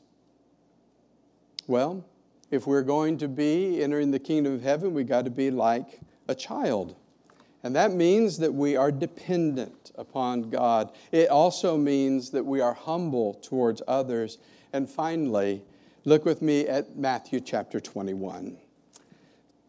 Well, 1.67 2.05
if 2.51 2.67
we're 2.67 2.83
going 2.83 3.17
to 3.19 3.27
be 3.27 3.81
entering 3.81 4.11
the 4.11 4.19
kingdom 4.19 4.53
of 4.53 4.61
heaven, 4.61 4.93
we've 4.93 5.07
got 5.07 5.25
to 5.25 5.31
be 5.31 5.49
like 5.49 5.99
a 6.27 6.35
child. 6.35 6.95
And 7.63 7.75
that 7.75 7.91
means 7.91 8.37
that 8.37 8.53
we 8.53 8.75
are 8.75 8.91
dependent 8.91 9.91
upon 9.95 10.51
God. 10.51 10.91
It 11.11 11.29
also 11.29 11.77
means 11.77 12.29
that 12.29 12.45
we 12.45 12.61
are 12.61 12.73
humble 12.73 13.33
towards 13.35 13.81
others. 13.87 14.37
And 14.71 14.87
finally, 14.87 15.63
look 16.03 16.25
with 16.25 16.43
me 16.43 16.67
at 16.67 16.95
Matthew 16.95 17.39
chapter 17.39 17.79
21. 17.79 18.57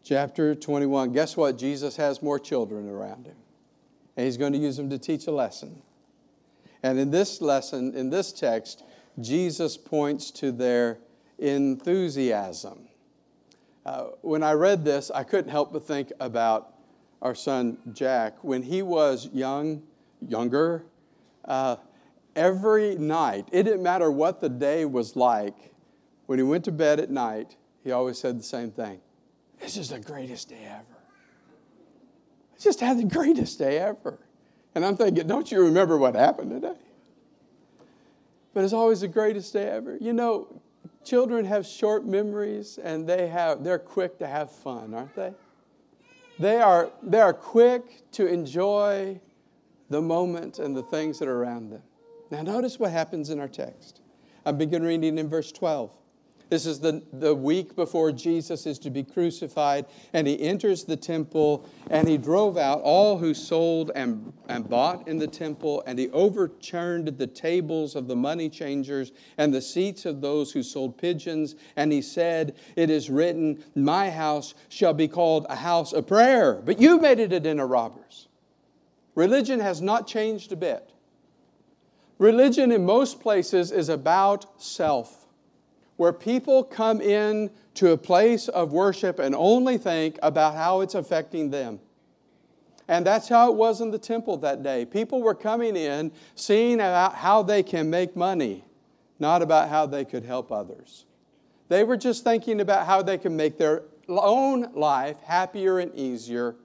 Chapter 0.03 0.53
21. 0.53 1.11
Guess 1.11 1.35
what? 1.35 1.57
Jesus 1.57 1.95
has 1.95 2.21
more 2.21 2.37
children 2.37 2.87
around 2.87 3.25
him. 3.25 3.35
And 4.17 4.25
he's 4.25 4.35
going 4.35 4.51
to 4.51 4.59
use 4.59 4.75
them 4.75 4.89
to 4.89 4.97
teach 4.97 5.27
a 5.27 5.31
lesson. 5.31 5.81
And 6.83 6.99
in 6.99 7.11
this 7.11 7.39
lesson, 7.39 7.95
in 7.95 8.09
this 8.09 8.33
text, 8.33 8.83
Jesus 9.19 9.77
points 9.77 10.31
to 10.31 10.51
their 10.51 10.99
enthusiasm. 11.39 12.87
Uh, 13.85 14.07
when 14.21 14.43
I 14.43 14.51
read 14.53 14.83
this, 14.83 15.11
I 15.11 15.23
couldn't 15.23 15.49
help 15.49 15.71
but 15.71 15.87
think 15.87 16.11
about 16.19 16.73
our 17.21 17.35
son 17.35 17.77
Jack. 17.93 18.43
When 18.43 18.63
he 18.63 18.81
was 18.81 19.29
young, 19.33 19.83
younger, 20.27 20.83
uh, 21.45 21.77
every 22.35 22.95
night, 22.95 23.47
it 23.51 23.63
didn't 23.63 23.83
matter 23.83 24.11
what 24.11 24.41
the 24.41 24.49
day 24.49 24.85
was 24.85 25.15
like, 25.15 25.55
when 26.25 26.39
he 26.39 26.43
went 26.43 26.65
to 26.65 26.71
bed 26.71 26.99
at 26.99 27.09
night, 27.09 27.55
he 27.83 27.91
always 27.91 28.17
said 28.17 28.37
the 28.37 28.43
same 28.43 28.71
thing 28.71 28.99
This 29.59 29.77
is 29.77 29.89
the 29.89 29.99
greatest 29.99 30.49
day 30.49 30.65
ever. 30.65 30.96
I 32.57 32.61
just 32.61 32.79
had 32.79 32.97
the 32.97 33.03
greatest 33.03 33.59
day 33.59 33.77
ever. 33.77 34.17
And 34.73 34.85
I'm 34.85 34.97
thinking, 34.97 35.27
don't 35.27 35.51
you 35.51 35.63
remember 35.63 35.97
what 35.97 36.15
happened 36.15 36.51
today? 36.51 36.75
But 38.53 38.63
it's 38.63 38.73
always 38.73 39.01
the 39.01 39.07
greatest 39.07 39.53
day 39.53 39.69
ever. 39.69 39.97
You 40.01 40.13
know, 40.13 40.47
children 41.03 41.45
have 41.45 41.65
short 41.65 42.05
memories 42.05 42.79
and 42.83 43.07
they 43.07 43.27
have, 43.27 43.63
they're 43.63 43.79
quick 43.79 44.17
to 44.19 44.27
have 44.27 44.51
fun, 44.51 44.93
aren't 44.93 45.15
they? 45.15 45.33
They 46.39 46.57
are, 46.57 46.91
they 47.03 47.21
are 47.21 47.33
quick 47.33 48.11
to 48.13 48.27
enjoy 48.27 49.19
the 49.89 50.01
moment 50.01 50.59
and 50.59 50.75
the 50.75 50.83
things 50.83 51.19
that 51.19 51.27
are 51.27 51.41
around 51.41 51.71
them. 51.71 51.81
Now, 52.29 52.41
notice 52.41 52.79
what 52.79 52.91
happens 52.91 53.29
in 53.29 53.39
our 53.39 53.47
text. 53.47 54.01
I 54.45 54.51
begin 54.51 54.83
reading 54.83 55.17
in 55.17 55.29
verse 55.29 55.51
12. 55.51 55.91
This 56.49 56.65
is 56.65 56.79
the, 56.79 57.03
the 57.11 57.35
week 57.35 57.75
before 57.75 58.13
Jesus 58.13 58.65
is 58.65 58.79
to 58.79 58.89
be 58.89 59.03
crucified, 59.03 59.85
and 60.13 60.25
he 60.25 60.39
enters 60.41 60.85
the 60.85 60.95
temple 60.95 61.69
and 61.89 62.07
he 62.07 62.17
drove 62.17 62.57
out 62.57 62.81
all 62.81 63.17
who 63.17 63.33
sold 63.33 63.91
and, 63.95 64.31
and 64.47 64.69
bought 64.69 65.07
in 65.07 65.17
the 65.17 65.27
temple, 65.27 65.83
and 65.85 65.99
he 65.99 66.09
overturned 66.09 67.17
the 67.17 67.27
tables 67.27 67.95
of 67.95 68.07
the 68.07 68.15
money 68.15 68.49
changers 68.49 69.11
and 69.37 69.53
the 69.53 69.61
seats 69.61 70.05
of 70.05 70.21
those 70.21 70.53
who 70.53 70.63
sold 70.63 70.97
pigeons. 70.97 71.55
And 71.75 71.91
he 71.91 72.01
said, 72.01 72.55
It 72.77 72.89
is 72.89 73.09
written, 73.09 73.63
My 73.75 74.09
house 74.09 74.53
shall 74.69 74.93
be 74.93 75.09
called 75.09 75.45
a 75.49 75.55
house 75.55 75.91
of 75.91 76.07
prayer, 76.07 76.61
but 76.63 76.79
you 76.79 76.99
made 76.99 77.19
it 77.19 77.33
a 77.33 77.41
den 77.41 77.59
of 77.59 77.69
robbers. 77.69 78.29
Religion 79.15 79.59
has 79.59 79.81
not 79.81 80.07
changed 80.07 80.51
a 80.53 80.55
bit. 80.55 80.91
Religion 82.19 82.71
in 82.71 82.85
most 82.85 83.19
places 83.19 83.71
is 83.71 83.89
about 83.89 84.61
self 84.61 85.26
where 85.97 86.13
people 86.13 86.63
come 86.63 87.01
in 87.01 87.49
to 87.73 87.91
a 87.91 87.97
place 87.97 88.47
of 88.47 88.71
worship 88.71 89.19
and 89.19 89.35
only 89.35 89.77
think 89.77 90.17
about 90.23 90.55
how 90.55 90.81
it's 90.81 90.95
affecting 90.95 91.49
them. 91.49 91.79
And 92.87 93.05
that's 93.05 93.27
how 93.27 93.51
it 93.51 93.55
was 93.55 93.81
in 93.81 93.91
the 93.91 93.99
temple 93.99 94.37
that 94.37 94.63
day. 94.63 94.85
People 94.85 95.21
were 95.21 95.35
coming 95.35 95.75
in 95.75 96.11
seeing 96.35 96.75
about 96.75 97.15
how 97.15 97.43
they 97.43 97.61
can 97.61 97.89
make 97.89 98.15
money, 98.15 98.63
not 99.19 99.41
about 99.41 99.69
how 99.69 99.85
they 99.85 100.05
could 100.05 100.23
help 100.23 100.51
others. 100.51 101.05
They 101.67 101.83
were 101.83 101.97
just 101.97 102.23
thinking 102.23 102.61
about 102.61 102.85
how 102.85 103.01
they 103.01 103.17
can 103.17 103.35
make 103.35 103.57
their 103.57 103.83
own 104.07 104.71
life 104.73 105.19
happier 105.23 105.79
and 105.79 105.93
easier, 105.95 106.55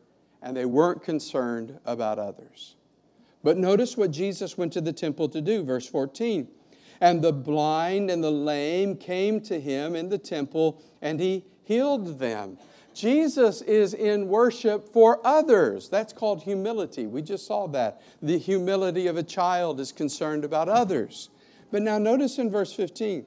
and 0.42 0.56
they 0.56 0.64
weren't 0.64 1.02
concerned 1.02 1.78
about 1.84 2.20
others. 2.20 2.76
But 3.42 3.56
notice 3.56 3.96
what 3.96 4.12
Jesus 4.12 4.56
went 4.56 4.72
to 4.74 4.80
the 4.80 4.92
temple 4.92 5.28
to 5.30 5.40
do, 5.40 5.64
verse 5.64 5.88
14. 5.88 6.46
And 7.02 7.20
the 7.20 7.32
blind 7.32 8.12
and 8.12 8.22
the 8.22 8.30
lame 8.30 8.96
came 8.96 9.40
to 9.40 9.58
him 9.58 9.96
in 9.96 10.08
the 10.08 10.18
temple, 10.18 10.80
and 11.02 11.18
he 11.18 11.44
healed 11.64 12.20
them. 12.20 12.56
Jesus 12.94 13.60
is 13.62 13.92
in 13.92 14.28
worship 14.28 14.88
for 14.92 15.18
others. 15.26 15.88
That's 15.88 16.12
called 16.12 16.44
humility. 16.44 17.08
We 17.08 17.20
just 17.20 17.44
saw 17.44 17.66
that. 17.68 18.00
The 18.22 18.38
humility 18.38 19.08
of 19.08 19.16
a 19.16 19.24
child 19.24 19.80
is 19.80 19.90
concerned 19.90 20.44
about 20.44 20.68
others. 20.68 21.28
But 21.72 21.82
now 21.82 21.98
notice 21.98 22.38
in 22.38 22.52
verse 22.52 22.72
15. 22.72 23.26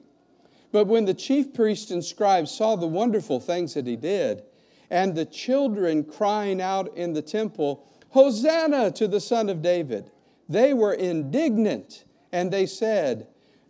But 0.72 0.86
when 0.86 1.04
the 1.04 1.12
chief 1.12 1.52
priests 1.52 1.90
and 1.90 2.02
scribes 2.02 2.50
saw 2.50 2.76
the 2.76 2.86
wonderful 2.86 3.40
things 3.40 3.74
that 3.74 3.86
he 3.86 3.96
did, 3.96 4.42
and 4.88 5.14
the 5.14 5.26
children 5.26 6.02
crying 6.02 6.62
out 6.62 6.96
in 6.96 7.12
the 7.12 7.20
temple, 7.20 7.86
Hosanna 8.08 8.90
to 8.92 9.06
the 9.06 9.20
Son 9.20 9.50
of 9.50 9.60
David, 9.60 10.10
they 10.48 10.72
were 10.72 10.94
indignant, 10.94 12.04
and 12.32 12.50
they 12.50 12.64
said, 12.64 13.26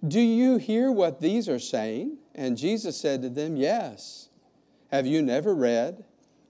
do 0.09 0.21
you 0.21 0.57
hear 0.57 0.91
what 0.91 1.21
these 1.21 1.49
are 1.49 1.59
saying? 1.59 2.19
And 2.35 2.57
Jesus 2.57 2.97
said 2.97 3.23
to 3.23 3.29
them, 3.29 3.57
Yes. 3.57 4.29
Have 4.91 5.07
you 5.07 5.23
never 5.23 5.55
read? 5.55 6.05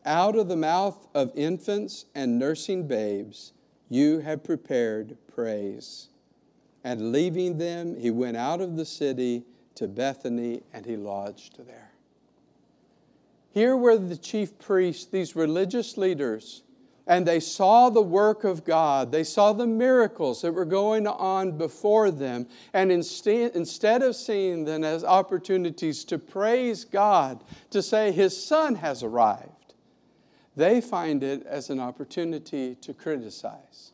Out 0.05 0.37
of 0.37 0.49
the 0.49 0.57
mouth 0.57 1.09
of 1.15 1.33
infants 1.35 2.05
and 2.15 2.39
nursing 2.39 2.87
babes, 2.87 3.53
you 3.89 4.21
have 4.21 4.45
prepared 4.45 5.17
praise. 5.27 6.09
And 6.85 7.13
leaving 7.13 7.59
them, 7.59 7.99
he 7.99 8.11
went 8.11 8.37
out 8.37 8.61
of 8.61 8.77
the 8.77 8.85
city 8.85 9.45
to 9.75 9.89
Bethany 9.89 10.63
and 10.73 10.87
he 10.87 10.97
lodged 10.97 11.67
there. 11.67 11.93
Here 13.51 13.77
were 13.77 13.97
the 13.97 14.17
chief 14.17 14.59
priests, 14.59 15.07
these 15.07 15.35
religious 15.35 15.97
leaders, 15.97 16.63
and 17.07 17.27
they 17.27 17.39
saw 17.39 17.89
the 17.89 18.03
work 18.03 18.43
of 18.43 18.65
God. 18.65 19.13
They 19.13 19.23
saw 19.23 19.53
the 19.53 19.67
miracles 19.67 20.43
that 20.43 20.53
were 20.53 20.65
going 20.65 21.07
on 21.07 21.57
before 21.57 22.11
them. 22.11 22.49
And 22.73 22.91
instead, 22.91 24.03
of 24.03 24.17
seeing 24.17 24.65
them 24.65 24.83
as 24.83 25.05
opportunities 25.05 26.05
to 26.07 26.19
praise 26.19 26.85
God, 26.85 27.45
to 27.71 27.81
say, 27.81 28.11
His 28.11 28.45
Son 28.45 28.75
has 28.77 29.03
arrived, 29.05 29.75
they 30.57 30.81
find 30.81 31.23
it 31.23 31.47
as 31.47 31.71
an 31.71 31.79
opportunity 31.79 32.75
to 32.77 32.93
criticize. 32.93 33.93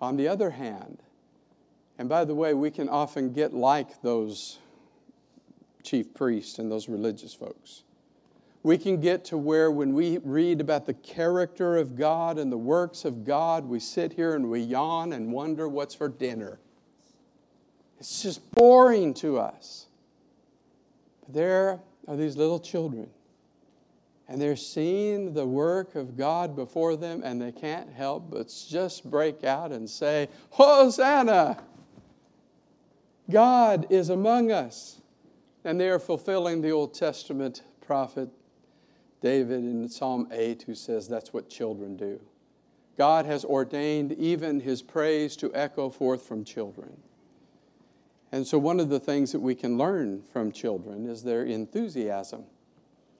On 0.00 0.16
the 0.16 0.28
other 0.28 0.50
hand, 0.50 0.98
and 1.96 2.08
by 2.08 2.24
the 2.24 2.34
way, 2.34 2.52
we 2.52 2.70
can 2.70 2.88
often 2.88 3.32
get 3.32 3.54
like 3.54 4.02
those 4.02 4.58
chief 5.82 6.12
priests 6.12 6.58
and 6.58 6.70
those 6.70 6.88
religious 6.88 7.32
folks. 7.32 7.84
We 8.62 8.78
can 8.78 9.00
get 9.00 9.24
to 9.26 9.36
where 9.36 9.70
when 9.70 9.92
we 9.92 10.18
read 10.18 10.60
about 10.60 10.86
the 10.86 10.94
character 10.94 11.76
of 11.76 11.96
God 11.96 12.38
and 12.38 12.52
the 12.52 12.58
works 12.58 13.04
of 13.04 13.24
God, 13.24 13.64
we 13.64 13.80
sit 13.80 14.12
here 14.12 14.34
and 14.34 14.48
we 14.50 14.60
yawn 14.60 15.12
and 15.12 15.32
wonder 15.32 15.68
what's 15.68 15.94
for 15.94 16.08
dinner. 16.08 16.60
It's 17.98 18.22
just 18.22 18.48
boring 18.52 19.14
to 19.14 19.38
us. 19.38 19.86
But 21.20 21.34
there 21.34 21.80
are 22.06 22.16
these 22.16 22.36
little 22.36 22.60
children 22.60 23.08
and 24.32 24.40
they're 24.40 24.56
seeing 24.56 25.34
the 25.34 25.44
work 25.44 25.94
of 25.94 26.16
God 26.16 26.56
before 26.56 26.96
them, 26.96 27.20
and 27.22 27.38
they 27.38 27.52
can't 27.52 27.92
help 27.92 28.30
but 28.30 28.50
just 28.66 29.10
break 29.10 29.44
out 29.44 29.72
and 29.72 29.88
say, 29.88 30.30
Hosanna! 30.48 31.62
God 33.30 33.86
is 33.90 34.08
among 34.08 34.50
us. 34.50 35.02
And 35.64 35.78
they 35.78 35.90
are 35.90 35.98
fulfilling 35.98 36.62
the 36.62 36.70
Old 36.70 36.94
Testament 36.94 37.62
prophet 37.82 38.30
David 39.22 39.60
in 39.60 39.88
Psalm 39.88 40.28
8, 40.30 40.62
who 40.62 40.74
says 40.74 41.08
that's 41.08 41.32
what 41.32 41.48
children 41.48 41.96
do. 41.96 42.20
God 42.98 43.24
has 43.24 43.44
ordained 43.44 44.12
even 44.12 44.60
his 44.60 44.82
praise 44.82 45.36
to 45.36 45.50
echo 45.54 45.88
forth 45.88 46.26
from 46.26 46.44
children. 46.44 46.98
And 48.30 48.46
so, 48.46 48.58
one 48.58 48.80
of 48.80 48.88
the 48.88 49.00
things 49.00 49.32
that 49.32 49.40
we 49.40 49.54
can 49.54 49.78
learn 49.78 50.22
from 50.32 50.52
children 50.52 51.06
is 51.06 51.22
their 51.22 51.44
enthusiasm. 51.44 52.44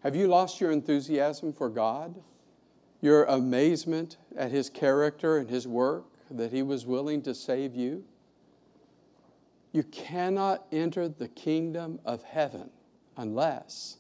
Have 0.02 0.16
you 0.16 0.26
lost 0.26 0.61
your 0.61 0.73
enthusiasm 0.73 1.52
for 1.52 1.68
God? 1.68 2.21
Your 3.00 3.25
amazement 3.25 4.16
at 4.37 4.50
His 4.50 4.68
character 4.68 5.37
and 5.37 5.49
His 5.49 5.68
work, 5.68 6.04
that 6.30 6.52
He 6.52 6.62
was 6.62 6.87
willing 6.87 7.23
to 7.23 7.35
save 7.35 7.75
you? 7.75 8.04
You 9.73 9.82
cannot 9.85 10.66
enter 10.73 11.09
the 11.09 11.28
kingdom 11.28 11.99
of 12.04 12.23
heaven 12.23 12.71
unless 13.16 13.99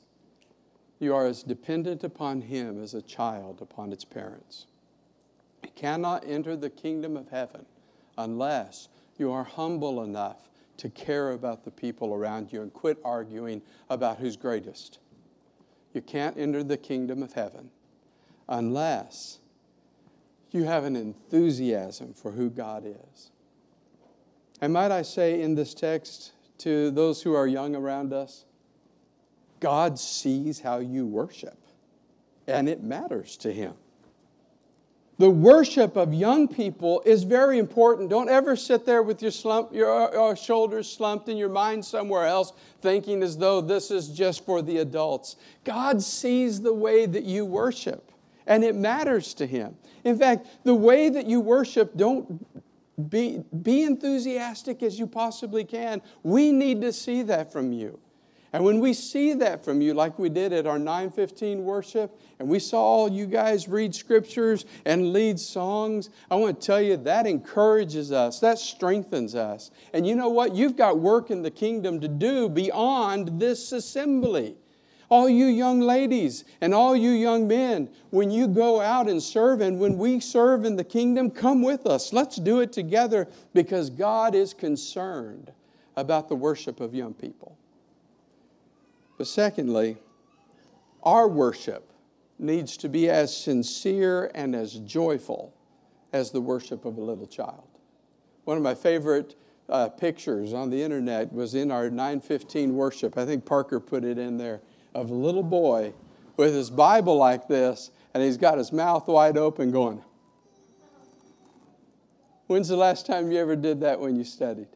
you 1.02 1.12
are 1.12 1.26
as 1.26 1.42
dependent 1.42 2.04
upon 2.04 2.40
Him 2.40 2.80
as 2.80 2.94
a 2.94 3.02
child 3.02 3.60
upon 3.60 3.92
its 3.92 4.04
parents. 4.04 4.66
You 5.64 5.70
cannot 5.74 6.24
enter 6.24 6.54
the 6.54 6.70
kingdom 6.70 7.16
of 7.16 7.28
heaven 7.28 7.66
unless 8.16 8.88
you 9.18 9.32
are 9.32 9.42
humble 9.42 10.04
enough 10.04 10.48
to 10.76 10.88
care 10.88 11.32
about 11.32 11.64
the 11.64 11.72
people 11.72 12.14
around 12.14 12.52
you 12.52 12.62
and 12.62 12.72
quit 12.72 12.98
arguing 13.04 13.62
about 13.90 14.18
who's 14.18 14.36
greatest. 14.36 15.00
You 15.92 16.02
can't 16.02 16.38
enter 16.38 16.62
the 16.62 16.76
kingdom 16.76 17.22
of 17.22 17.32
heaven 17.32 17.70
unless 18.48 19.40
you 20.52 20.64
have 20.64 20.84
an 20.84 20.94
enthusiasm 20.94 22.14
for 22.14 22.30
who 22.30 22.48
God 22.48 22.84
is. 22.86 23.32
And 24.60 24.72
might 24.72 24.92
I 24.92 25.02
say 25.02 25.42
in 25.42 25.56
this 25.56 25.74
text 25.74 26.32
to 26.58 26.92
those 26.92 27.22
who 27.22 27.34
are 27.34 27.48
young 27.48 27.74
around 27.74 28.12
us, 28.12 28.44
God 29.62 29.96
sees 29.96 30.58
how 30.58 30.78
you 30.80 31.06
worship, 31.06 31.56
and 32.48 32.68
it 32.68 32.82
matters 32.82 33.36
to 33.38 33.52
Him. 33.52 33.74
The 35.18 35.30
worship 35.30 35.94
of 35.96 36.12
young 36.12 36.48
people 36.48 37.00
is 37.06 37.22
very 37.22 37.60
important. 37.60 38.10
Don't 38.10 38.28
ever 38.28 38.56
sit 38.56 38.84
there 38.84 39.04
with 39.04 39.22
your, 39.22 39.30
slump, 39.30 39.72
your, 39.72 40.10
your 40.12 40.34
shoulders 40.34 40.90
slumped 40.90 41.28
and 41.28 41.38
your 41.38 41.48
mind 41.48 41.84
somewhere 41.84 42.26
else, 42.26 42.52
thinking 42.80 43.22
as 43.22 43.38
though 43.38 43.60
this 43.60 43.92
is 43.92 44.08
just 44.08 44.44
for 44.44 44.62
the 44.62 44.78
adults. 44.78 45.36
God 45.62 46.02
sees 46.02 46.60
the 46.60 46.74
way 46.74 47.06
that 47.06 47.22
you 47.22 47.44
worship, 47.44 48.10
and 48.48 48.64
it 48.64 48.74
matters 48.74 49.32
to 49.34 49.46
Him. 49.46 49.76
In 50.02 50.18
fact, 50.18 50.48
the 50.64 50.74
way 50.74 51.08
that 51.08 51.26
you 51.28 51.40
worship, 51.40 51.96
don't 51.96 52.44
be, 53.08 53.44
be 53.62 53.84
enthusiastic 53.84 54.82
as 54.82 54.98
you 54.98 55.06
possibly 55.06 55.62
can. 55.62 56.02
We 56.24 56.50
need 56.50 56.80
to 56.80 56.92
see 56.92 57.22
that 57.22 57.52
from 57.52 57.72
you. 57.72 58.00
And 58.52 58.64
when 58.64 58.80
we 58.80 58.92
see 58.92 59.32
that 59.34 59.64
from 59.64 59.80
you, 59.80 59.94
like 59.94 60.18
we 60.18 60.28
did 60.28 60.52
at 60.52 60.66
our 60.66 60.78
915 60.78 61.64
worship, 61.64 62.20
and 62.38 62.46
we 62.48 62.58
saw 62.58 62.82
all 62.82 63.10
you 63.10 63.24
guys 63.24 63.66
read 63.66 63.94
scriptures 63.94 64.66
and 64.84 65.12
lead 65.14 65.40
songs, 65.40 66.10
I 66.30 66.34
want 66.34 66.60
to 66.60 66.66
tell 66.66 66.80
you 66.80 66.98
that 66.98 67.26
encourages 67.26 68.12
us, 68.12 68.40
that 68.40 68.58
strengthens 68.58 69.34
us. 69.34 69.70
And 69.94 70.06
you 70.06 70.14
know 70.14 70.28
what? 70.28 70.54
You've 70.54 70.76
got 70.76 70.98
work 70.98 71.30
in 71.30 71.40
the 71.40 71.50
kingdom 71.50 71.98
to 72.00 72.08
do 72.08 72.50
beyond 72.50 73.40
this 73.40 73.72
assembly. 73.72 74.56
All 75.08 75.30
you 75.30 75.46
young 75.46 75.80
ladies 75.80 76.44
and 76.60 76.74
all 76.74 76.94
you 76.94 77.10
young 77.10 77.48
men, 77.48 77.88
when 78.10 78.30
you 78.30 78.48
go 78.48 78.82
out 78.82 79.08
and 79.08 79.22
serve, 79.22 79.62
and 79.62 79.78
when 79.78 79.96
we 79.96 80.20
serve 80.20 80.66
in 80.66 80.76
the 80.76 80.84
kingdom, 80.84 81.30
come 81.30 81.62
with 81.62 81.86
us. 81.86 82.12
Let's 82.12 82.36
do 82.36 82.60
it 82.60 82.72
together 82.72 83.28
because 83.54 83.88
God 83.88 84.34
is 84.34 84.52
concerned 84.52 85.52
about 85.96 86.28
the 86.28 86.34
worship 86.34 86.80
of 86.80 86.94
young 86.94 87.14
people. 87.14 87.56
But 89.22 89.28
secondly, 89.28 89.98
our 91.04 91.28
worship 91.28 91.92
needs 92.40 92.76
to 92.78 92.88
be 92.88 93.08
as 93.08 93.32
sincere 93.36 94.32
and 94.34 94.52
as 94.52 94.80
joyful 94.80 95.54
as 96.12 96.32
the 96.32 96.40
worship 96.40 96.84
of 96.84 96.98
a 96.98 97.00
little 97.00 97.28
child. 97.28 97.68
One 98.46 98.56
of 98.56 98.64
my 98.64 98.74
favorite 98.74 99.36
uh, 99.68 99.90
pictures 99.90 100.52
on 100.52 100.70
the 100.70 100.82
internet 100.82 101.32
was 101.32 101.54
in 101.54 101.70
our 101.70 101.88
915 101.88 102.74
worship. 102.74 103.16
I 103.16 103.24
think 103.24 103.44
Parker 103.44 103.78
put 103.78 104.02
it 104.02 104.18
in 104.18 104.38
there 104.38 104.60
of 104.92 105.10
a 105.10 105.14
little 105.14 105.44
boy 105.44 105.92
with 106.36 106.52
his 106.52 106.68
Bible 106.68 107.16
like 107.16 107.46
this, 107.46 107.92
and 108.14 108.24
he's 108.24 108.36
got 108.36 108.58
his 108.58 108.72
mouth 108.72 109.06
wide 109.06 109.38
open 109.38 109.70
going. 109.70 110.02
When's 112.48 112.66
the 112.66 112.76
last 112.76 113.06
time 113.06 113.30
you 113.30 113.38
ever 113.38 113.54
did 113.54 113.82
that 113.82 114.00
when 114.00 114.16
you 114.16 114.24
studied? 114.24 114.66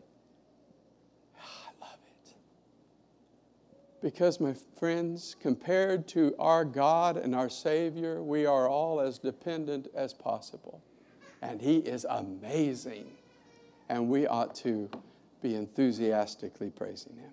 Because, 4.07 4.39
my 4.39 4.55
friends, 4.79 5.35
compared 5.41 6.07
to 6.11 6.33
our 6.39 6.65
God 6.65 7.17
and 7.17 7.35
our 7.35 7.49
Savior, 7.49 8.23
we 8.23 8.47
are 8.47 8.69
all 8.69 9.01
as 9.01 9.19
dependent 9.19 9.89
as 9.97 10.15
possible. 10.15 10.81
And 11.43 11.61
He 11.61 11.79
is 11.79 12.07
amazing. 12.09 13.11
And 13.89 14.09
we 14.09 14.25
ought 14.29 14.55
to 14.57 14.89
be 15.43 15.57
enthusiastically 15.57 16.71
praising 16.71 17.17
Him. 17.17 17.33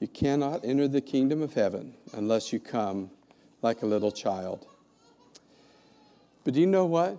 You 0.00 0.08
cannot 0.08 0.64
enter 0.64 0.88
the 0.88 1.00
kingdom 1.00 1.40
of 1.40 1.54
heaven 1.54 1.94
unless 2.14 2.52
you 2.52 2.58
come 2.58 3.08
like 3.62 3.82
a 3.82 3.86
little 3.86 4.10
child. 4.10 4.66
But 6.42 6.54
do 6.54 6.60
you 6.60 6.66
know 6.66 6.86
what? 6.86 7.16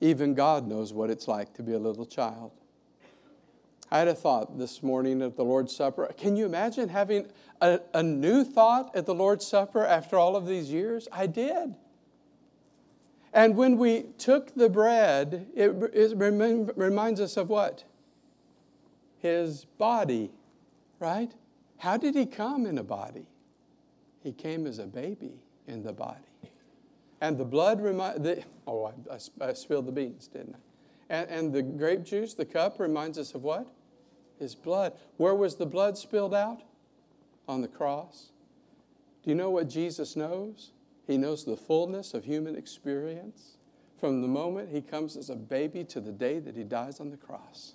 Even 0.00 0.34
God 0.34 0.66
knows 0.66 0.92
what 0.92 1.10
it's 1.10 1.28
like 1.28 1.54
to 1.54 1.62
be 1.62 1.74
a 1.74 1.78
little 1.78 2.06
child. 2.06 2.50
I 3.90 3.98
had 4.00 4.08
a 4.08 4.14
thought 4.14 4.58
this 4.58 4.82
morning 4.82 5.22
at 5.22 5.36
the 5.36 5.44
Lord's 5.44 5.74
Supper. 5.74 6.10
Can 6.16 6.36
you 6.36 6.44
imagine 6.44 6.88
having 6.88 7.26
a, 7.60 7.80
a 7.94 8.02
new 8.02 8.42
thought 8.44 8.94
at 8.96 9.06
the 9.06 9.14
Lord's 9.14 9.46
Supper 9.46 9.84
after 9.84 10.18
all 10.18 10.34
of 10.34 10.46
these 10.46 10.70
years? 10.70 11.06
I 11.12 11.26
did. 11.26 11.74
And 13.32 13.56
when 13.56 13.76
we 13.76 14.06
took 14.18 14.54
the 14.54 14.68
bread, 14.68 15.46
it, 15.54 15.70
it 15.92 16.16
reminds 16.16 17.20
us 17.20 17.36
of 17.36 17.48
what? 17.48 17.84
His 19.18 19.66
body, 19.78 20.30
right? 20.98 21.32
How 21.78 21.96
did 21.96 22.14
he 22.14 22.26
come 22.26 22.66
in 22.66 22.78
a 22.78 22.82
body? 22.82 23.26
He 24.22 24.32
came 24.32 24.66
as 24.66 24.78
a 24.78 24.86
baby 24.86 25.34
in 25.68 25.82
the 25.82 25.92
body. 25.92 26.20
And 27.20 27.38
the 27.38 27.44
blood 27.44 27.80
remind 27.80 28.24
the, 28.24 28.42
oh, 28.66 28.86
I, 28.86 29.14
I, 29.14 29.48
I, 29.48 29.52
spilled 29.52 29.86
the 29.86 29.92
beans, 29.92 30.28
didn't 30.28 30.54
I? 30.54 31.14
And, 31.14 31.30
and 31.30 31.52
the 31.52 31.62
grape 31.62 32.04
juice, 32.04 32.34
the 32.34 32.44
cup, 32.44 32.80
reminds 32.80 33.18
us 33.18 33.34
of 33.34 33.42
what? 33.42 33.66
His 34.38 34.54
blood. 34.54 34.92
Where 35.16 35.34
was 35.34 35.56
the 35.56 35.66
blood 35.66 35.96
spilled 35.96 36.34
out? 36.34 36.62
On 37.48 37.62
the 37.62 37.68
cross. 37.68 38.30
Do 39.22 39.30
you 39.30 39.36
know 39.36 39.50
what 39.50 39.68
Jesus 39.68 40.16
knows? 40.16 40.72
He 41.06 41.16
knows 41.16 41.44
the 41.44 41.56
fullness 41.56 42.14
of 42.14 42.24
human 42.24 42.56
experience 42.56 43.56
from 43.98 44.20
the 44.20 44.28
moment 44.28 44.70
he 44.70 44.82
comes 44.82 45.16
as 45.16 45.30
a 45.30 45.36
baby 45.36 45.84
to 45.84 46.00
the 46.00 46.12
day 46.12 46.38
that 46.38 46.56
he 46.56 46.64
dies 46.64 47.00
on 47.00 47.10
the 47.10 47.16
cross. 47.16 47.74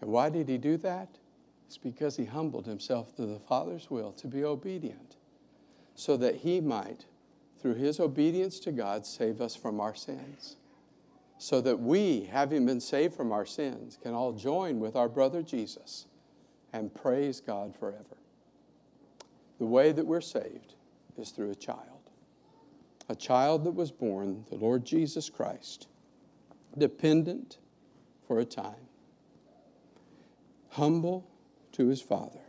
And 0.00 0.10
why 0.10 0.30
did 0.30 0.48
he 0.48 0.58
do 0.58 0.76
that? 0.78 1.08
It's 1.66 1.78
because 1.78 2.16
he 2.16 2.24
humbled 2.24 2.66
himself 2.66 3.14
to 3.16 3.26
the 3.26 3.38
Father's 3.38 3.90
will 3.90 4.12
to 4.12 4.26
be 4.26 4.44
obedient 4.44 5.16
so 5.94 6.16
that 6.16 6.36
he 6.36 6.60
might 6.60 7.06
through 7.60 7.74
his 7.74 7.98
obedience 7.98 8.60
to 8.60 8.72
God, 8.72 9.06
save 9.06 9.40
us 9.40 9.56
from 9.56 9.80
our 9.80 9.94
sins. 9.94 10.56
So 11.38 11.60
that 11.60 11.80
we, 11.80 12.24
having 12.32 12.64
been 12.64 12.80
saved 12.80 13.14
from 13.14 13.30
our 13.30 13.44
sins, 13.44 13.98
can 14.02 14.14
all 14.14 14.32
join 14.32 14.80
with 14.80 14.96
our 14.96 15.08
brother 15.08 15.42
Jesus 15.42 16.06
and 16.72 16.94
praise 16.94 17.40
God 17.40 17.74
forever. 17.76 18.16
The 19.58 19.66
way 19.66 19.92
that 19.92 20.06
we're 20.06 20.20
saved 20.20 20.74
is 21.16 21.30
through 21.30 21.50
a 21.50 21.54
child. 21.54 22.10
A 23.08 23.14
child 23.14 23.64
that 23.64 23.72
was 23.72 23.92
born, 23.92 24.44
the 24.50 24.56
Lord 24.56 24.84
Jesus 24.84 25.30
Christ, 25.30 25.88
dependent 26.76 27.58
for 28.26 28.40
a 28.40 28.44
time, 28.44 28.88
humble 30.70 31.28
to 31.72 31.86
his 31.86 32.02
Father, 32.02 32.40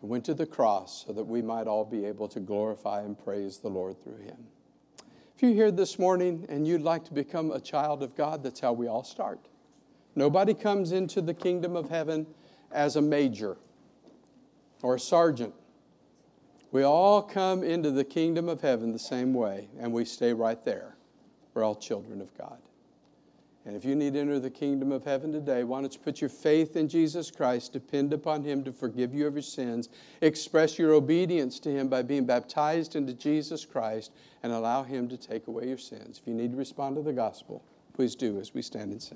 and 0.00 0.10
went 0.10 0.24
to 0.24 0.34
the 0.34 0.46
cross 0.46 1.04
so 1.06 1.12
that 1.12 1.24
we 1.24 1.40
might 1.40 1.66
all 1.66 1.84
be 1.84 2.04
able 2.04 2.28
to 2.28 2.40
glorify 2.40 3.02
and 3.02 3.22
praise 3.22 3.58
the 3.58 3.68
Lord 3.68 4.02
through 4.02 4.18
him. 4.18 4.48
If 5.42 5.48
you're 5.48 5.56
here 5.56 5.72
this 5.72 5.98
morning 5.98 6.46
and 6.48 6.68
you'd 6.68 6.82
like 6.82 7.04
to 7.06 7.12
become 7.12 7.50
a 7.50 7.58
child 7.58 8.04
of 8.04 8.14
God, 8.14 8.44
that's 8.44 8.60
how 8.60 8.72
we 8.72 8.86
all 8.86 9.02
start. 9.02 9.40
Nobody 10.14 10.54
comes 10.54 10.92
into 10.92 11.20
the 11.20 11.34
kingdom 11.34 11.74
of 11.74 11.90
heaven 11.90 12.28
as 12.70 12.94
a 12.94 13.02
major 13.02 13.56
or 14.82 14.94
a 14.94 15.00
sergeant 15.00 15.52
we 16.72 16.84
all 16.84 17.20
come 17.20 17.62
into 17.62 17.90
the 17.90 18.02
kingdom 18.02 18.48
of 18.48 18.62
heaven 18.62 18.92
the 18.92 18.98
same 18.98 19.34
way, 19.34 19.68
and 19.78 19.92
we 19.92 20.06
stay 20.06 20.32
right 20.32 20.64
there. 20.64 20.96
We're 21.52 21.64
all 21.64 21.74
children 21.74 22.22
of 22.22 22.36
God. 22.36 22.58
And 23.64 23.76
if 23.76 23.84
you 23.84 23.94
need 23.94 24.14
to 24.14 24.20
enter 24.20 24.40
the 24.40 24.50
kingdom 24.50 24.90
of 24.90 25.04
heaven 25.04 25.32
today, 25.32 25.62
why 25.62 25.80
don't 25.80 25.92
you 25.92 26.00
put 26.00 26.20
your 26.20 26.30
faith 26.30 26.74
in 26.74 26.88
Jesus 26.88 27.30
Christ, 27.30 27.72
depend 27.72 28.12
upon 28.12 28.42
Him 28.42 28.64
to 28.64 28.72
forgive 28.72 29.14
you 29.14 29.26
of 29.26 29.34
your 29.34 29.42
sins, 29.42 29.88
express 30.20 30.78
your 30.78 30.94
obedience 30.94 31.60
to 31.60 31.70
Him 31.70 31.88
by 31.88 32.02
being 32.02 32.24
baptized 32.24 32.96
into 32.96 33.12
Jesus 33.12 33.64
Christ, 33.64 34.10
and 34.42 34.52
allow 34.52 34.82
Him 34.82 35.08
to 35.08 35.16
take 35.16 35.46
away 35.46 35.68
your 35.68 35.78
sins. 35.78 36.18
If 36.20 36.26
you 36.26 36.34
need 36.34 36.52
to 36.52 36.58
respond 36.58 36.96
to 36.96 37.02
the 37.02 37.12
gospel, 37.12 37.62
please 37.94 38.16
do 38.16 38.40
as 38.40 38.52
we 38.52 38.62
stand 38.62 38.90
and 38.90 39.02
sing. 39.02 39.10